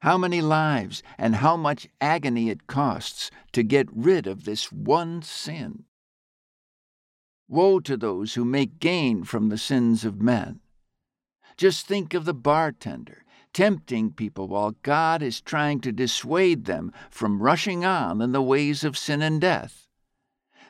[0.00, 5.22] How many lives and how much agony it costs to get rid of this one
[5.22, 5.85] sin.
[7.48, 10.60] Woe to those who make gain from the sins of men.
[11.56, 13.24] Just think of the bartender
[13.56, 18.84] tempting people while God is trying to dissuade them from rushing on in the ways
[18.84, 19.88] of sin and death.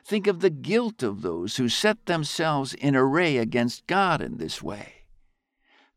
[0.05, 4.63] Think of the guilt of those who set themselves in array against God in this
[4.63, 5.03] way.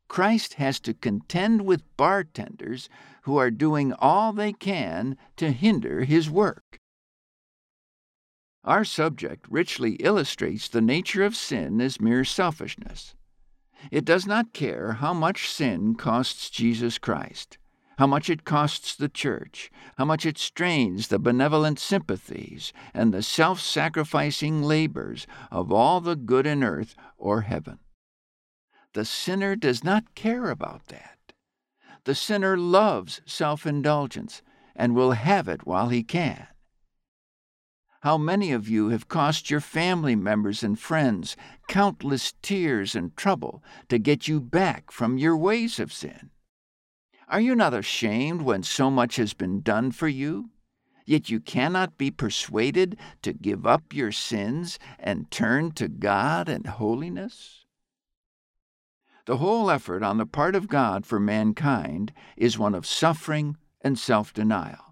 [0.09, 2.89] Christ has to contend with bartenders
[3.23, 6.80] who are doing all they can to hinder his work.
[8.65, 13.15] Our subject richly illustrates the nature of sin as mere selfishness.
[13.91, 17.57] It does not care how much sin costs Jesus Christ,
[17.97, 23.23] how much it costs the church, how much it strains the benevolent sympathies and the
[23.23, 27.79] self sacrificing labors of all the good in earth or heaven.
[28.93, 31.33] The sinner does not care about that.
[32.05, 34.43] The sinner loves self indulgence
[34.77, 36.47] and will have it while he can.
[38.03, 41.37] How many of you have cost your family members and friends
[41.69, 46.31] countless tears and trouble to get you back from your ways of sin?
[47.29, 50.49] Are you not ashamed when so much has been done for you?
[51.05, 56.67] Yet you cannot be persuaded to give up your sins and turn to God and
[56.67, 57.67] holiness?
[59.27, 63.99] The whole effort on the part of God for mankind is one of suffering and
[63.99, 64.90] self denial.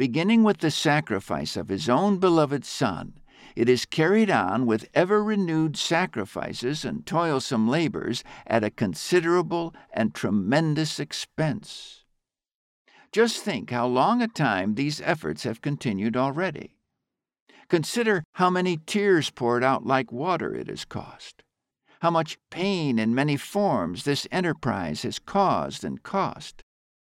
[0.00, 3.20] Beginning with the sacrifice of His own beloved Son,
[3.54, 10.14] it is carried on with ever renewed sacrifices and toilsome labors at a considerable and
[10.14, 12.06] tremendous expense.
[13.12, 16.78] Just think how long a time these efforts have continued already.
[17.68, 21.42] Consider how many tears poured out like water it has cost
[22.00, 26.62] how much pain in many forms this enterprise has caused and cost.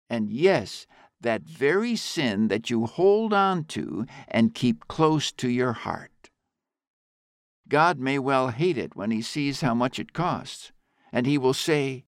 [0.09, 0.87] And yes,
[1.25, 6.31] that very sin that you hold on to and keep close to your heart.
[7.67, 10.71] God may well hate it when he sees how much it costs,
[11.11, 12.05] and he will say,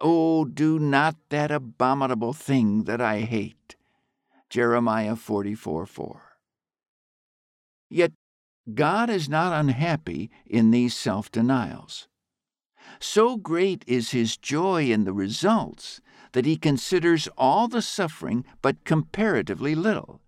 [0.00, 3.76] Oh, do not that abominable thing that I hate.
[4.48, 6.22] Jeremiah 44 4.
[7.90, 8.12] Yet
[8.72, 12.08] God is not unhappy in these self denials.
[13.00, 16.00] So great is his joy in the results
[16.34, 20.20] that he considers all the suffering but comparatively little,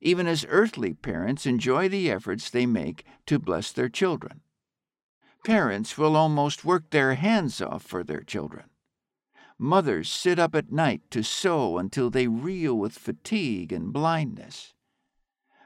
[0.00, 4.40] even as earthly parents enjoy the efforts they make to bless their children.
[5.44, 8.64] Parents will almost work their hands off for their children.
[9.56, 14.74] Mothers sit up at night to sew until they reel with fatigue and blindness.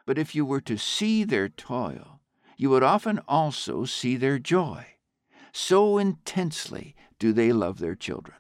[0.05, 2.21] But if you were to see their toil,
[2.59, 4.87] you would often also see their joy.
[5.53, 8.37] So intensely do they love their children.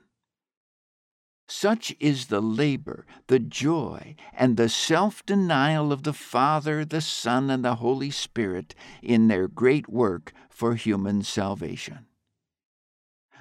[1.49, 7.51] Such is the labor, the joy, and the self denial of the Father, the Son,
[7.51, 12.07] and the Holy Spirit in their great work for human salvation.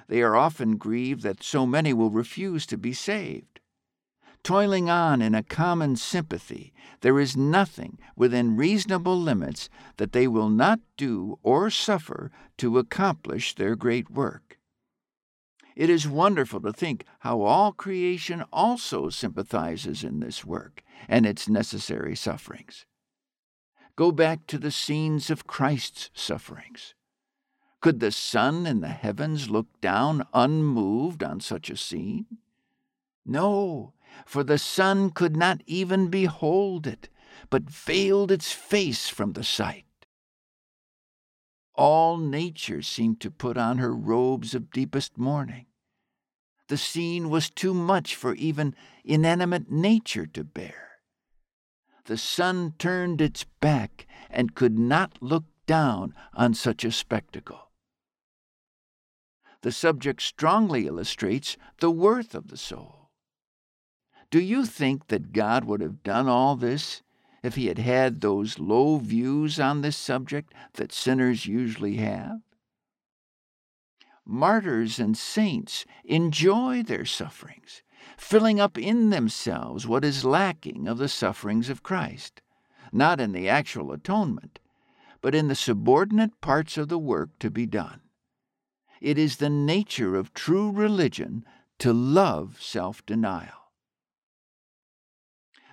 [0.08, 3.58] They are often grieved that so many will refuse to be saved.
[4.44, 10.48] Toiling on in a common sympathy, there is nothing within reasonable limits that they will
[10.48, 14.60] not do or suffer to accomplish their great work.
[15.76, 21.48] It is wonderful to think how all creation also sympathizes in this work and its
[21.48, 22.86] necessary sufferings.
[23.94, 26.94] Go back to the scenes of Christ's sufferings.
[27.80, 32.26] Could the sun in the heavens look down unmoved on such a scene?
[33.24, 33.92] No,
[34.24, 37.08] for the sun could not even behold it,
[37.50, 39.85] but veiled its face from the sight.
[41.76, 45.66] All nature seemed to put on her robes of deepest mourning.
[46.68, 48.74] The scene was too much for even
[49.04, 50.86] inanimate nature to bear.
[52.06, 57.70] The sun turned its back and could not look down on such a spectacle.
[59.62, 63.10] The subject strongly illustrates the worth of the soul.
[64.30, 67.02] Do you think that God would have done all this
[67.46, 72.40] if he had had those low views on this subject that sinners usually have?
[74.24, 77.82] Martyrs and saints enjoy their sufferings,
[78.16, 82.42] filling up in themselves what is lacking of the sufferings of Christ,
[82.92, 84.58] not in the actual atonement,
[85.20, 88.00] but in the subordinate parts of the work to be done.
[89.00, 91.44] It is the nature of true religion
[91.78, 93.65] to love self denial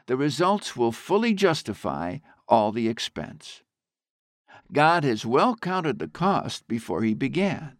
[0.08, 3.64] the results will fully justify all the expense.
[4.72, 7.78] God has well counted the cost before he began.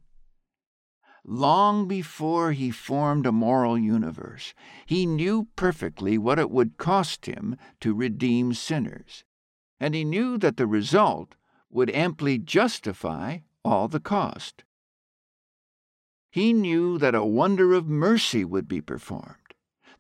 [1.26, 4.54] Long before he formed a moral universe,
[4.86, 9.24] he knew perfectly what it would cost him to redeem sinners,
[9.80, 11.36] and he knew that the result
[11.70, 14.64] would amply justify all the cost.
[16.30, 19.43] He knew that a wonder of mercy would be performed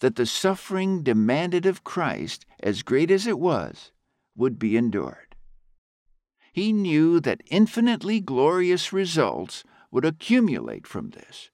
[0.03, 3.93] that the suffering demanded of Christ, as great as it was,
[4.35, 5.33] would be endured.
[6.51, 11.51] He knew that infinitely glorious results would accumulate from this.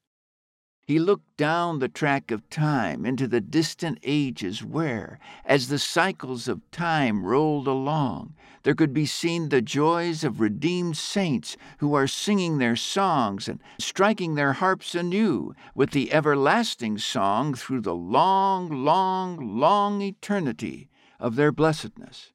[0.89, 6.47] He looked down the track of time into the distant ages where, as the cycles
[6.47, 8.33] of time rolled along,
[8.63, 13.59] there could be seen the joys of redeemed saints who are singing their songs and
[13.77, 21.35] striking their harps anew with the everlasting song through the long, long, long eternity of
[21.35, 22.33] their blessedness.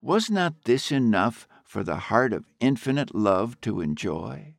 [0.00, 4.54] Was not this enough for the heart of infinite love to enjoy?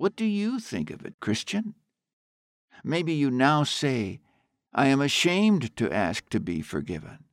[0.00, 1.74] What do you think of it, Christian?
[2.82, 4.20] Maybe you now say,
[4.72, 7.24] I am ashamed to ask to be forgiven.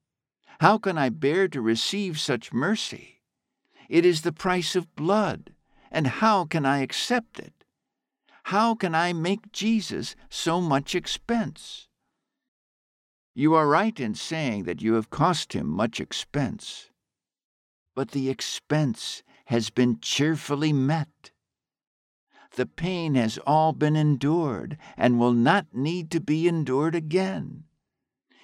[0.60, 3.22] How can I bear to receive such mercy?
[3.88, 5.54] It is the price of blood,
[5.90, 7.64] and how can I accept it?
[8.44, 11.88] How can I make Jesus so much expense?
[13.34, 16.90] You are right in saying that you have cost him much expense.
[17.96, 21.32] But the expense has been cheerfully met.
[22.58, 27.66] The pain has all been endured and will not need to be endured again.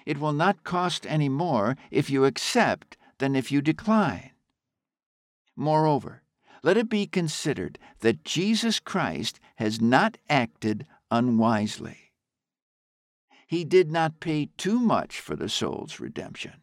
[0.05, 4.29] It will not cost any more if you accept than if you decline.
[5.55, 6.21] Moreover,
[6.61, 12.11] let it be considered that Jesus Christ has not acted unwisely.
[13.47, 16.61] He did not pay too much for the soul's redemption.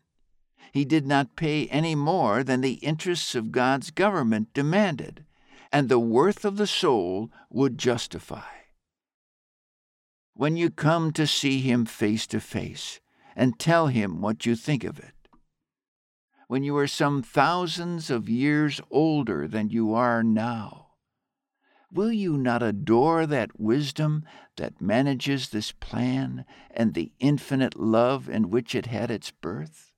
[0.71, 5.25] He did not pay any more than the interests of God's government demanded
[5.73, 8.49] and the worth of the soul would justify.
[10.35, 13.01] When you come to see him face to face
[13.37, 15.15] and tell him what you think of it,
[16.49, 20.91] when you are some thousands of years older than you are now,
[21.93, 24.25] Will you not adore that wisdom
[24.57, 29.90] that manages this plan and the infinite love in which it had its birth?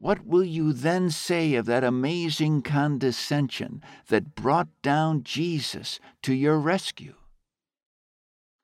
[0.00, 6.58] What will you then say of that amazing condescension that brought down Jesus to your
[6.58, 7.16] rescue?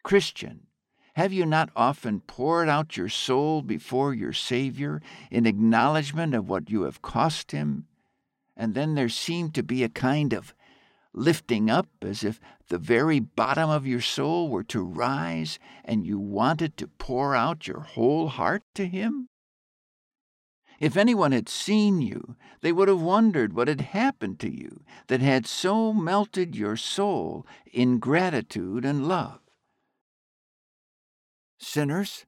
[0.02, 0.66] Christian,
[1.12, 6.70] have you not often poured out your soul before your Savior in acknowledgement of what
[6.70, 7.86] you have cost him?
[8.56, 10.54] And then there seemed to be a kind of
[11.12, 16.18] lifting up as if the very bottom of your soul were to rise and you
[16.18, 19.28] wanted to pour out your whole heart to Him?
[20.78, 25.20] If anyone had seen you, they would have wondered what had happened to you that
[25.20, 29.40] had so melted your soul in gratitude and love.
[31.58, 32.26] Sinners,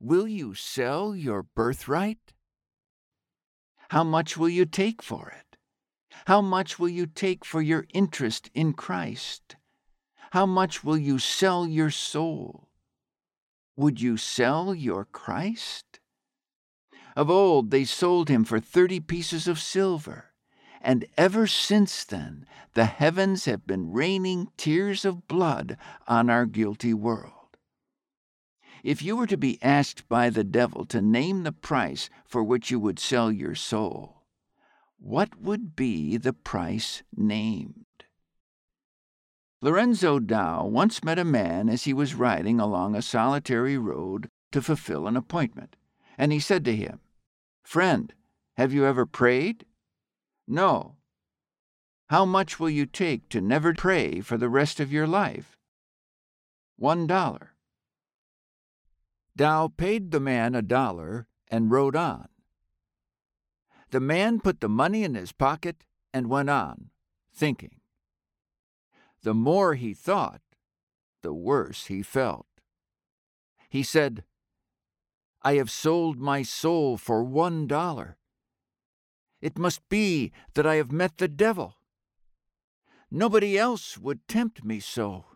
[0.00, 2.34] will you sell your birthright?
[3.90, 5.56] How much will you take for it?
[6.26, 9.54] How much will you take for your interest in Christ?
[10.32, 12.68] How much will you sell your soul?
[13.76, 16.00] Would you sell your Christ?
[17.16, 20.34] Of old they sold him for thirty pieces of silver,
[20.82, 26.92] and ever since then the heavens have been raining tears of blood on our guilty
[26.92, 27.32] world.
[28.84, 32.70] If you were to be asked by the devil to name the price for which
[32.70, 34.26] you would sell your soul,
[34.98, 37.86] what would be the price named?
[39.62, 44.60] Lorenzo Dow once met a man as he was riding along a solitary road to
[44.60, 45.76] fulfill an appointment,
[46.18, 47.00] and he said to him,
[47.66, 48.14] Friend,
[48.56, 49.66] have you ever prayed?
[50.46, 50.98] No.
[52.06, 55.58] How much will you take to never pray for the rest of your life?
[56.76, 57.54] One dollar.
[59.34, 62.28] Dow paid the man a dollar and rode on.
[63.90, 66.90] The man put the money in his pocket and went on,
[67.34, 67.80] thinking.
[69.24, 70.40] The more he thought,
[71.22, 72.46] the worse he felt.
[73.68, 74.22] He said,
[75.46, 78.16] I have sold my soul for one dollar.
[79.40, 81.76] It must be that I have met the devil.
[83.12, 85.26] Nobody else would tempt me so.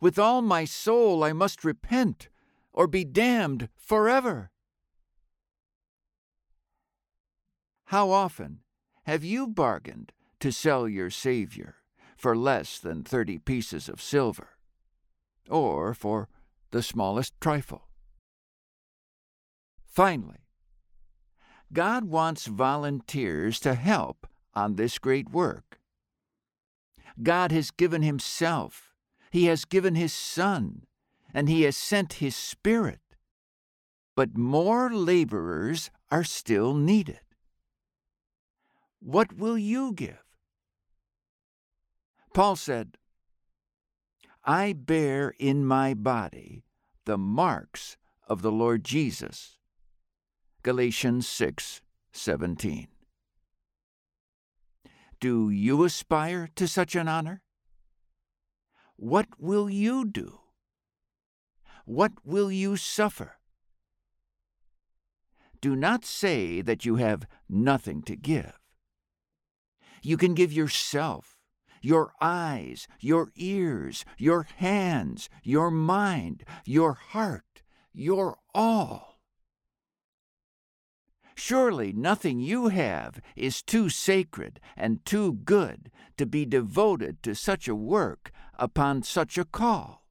[0.00, 2.30] With all my soul I must repent,
[2.72, 4.50] or be damned forever.
[7.88, 8.60] How often
[9.02, 10.10] have you bargained
[10.40, 11.74] to sell your Savior
[12.16, 14.56] for less than thirty pieces of silver,
[15.50, 16.30] or for
[16.70, 17.90] the smallest trifle?
[19.94, 20.48] Finally,
[21.72, 25.78] God wants volunteers to help on this great work.
[27.22, 28.92] God has given Himself,
[29.30, 30.86] He has given His Son,
[31.32, 32.98] and He has sent His Spirit.
[34.16, 37.20] But more laborers are still needed.
[38.98, 40.24] What will you give?
[42.32, 42.96] Paul said,
[44.44, 46.64] I bear in my body
[47.04, 49.58] the marks of the Lord Jesus.
[50.64, 52.88] Galatians 6 17.
[55.20, 57.42] Do you aspire to such an honor?
[58.96, 60.40] What will you do?
[61.84, 63.36] What will you suffer?
[65.60, 68.58] Do not say that you have nothing to give.
[70.02, 71.36] You can give yourself,
[71.82, 77.60] your eyes, your ears, your hands, your mind, your heart,
[77.92, 79.13] your all.
[81.34, 87.68] Surely nothing you have is too sacred and too good to be devoted to such
[87.68, 90.06] a work upon such a call.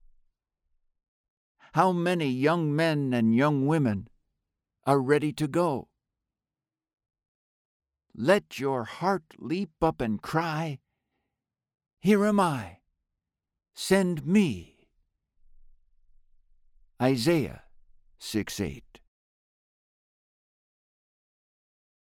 [1.74, 4.07] How many young men and young women
[4.86, 5.88] are ready to go?
[8.15, 10.80] let your heart leap up and cry,
[11.99, 12.80] Here am I,
[13.74, 14.88] send me.
[17.01, 17.63] Isaiah
[18.19, 18.93] 6 8.